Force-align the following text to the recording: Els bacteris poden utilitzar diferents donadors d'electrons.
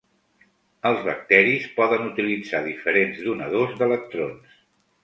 Els 0.89 1.03
bacteris 1.09 1.67
poden 1.75 2.09
utilitzar 2.09 2.65
diferents 2.71 3.25
donadors 3.31 3.79
d'electrons. 3.85 4.63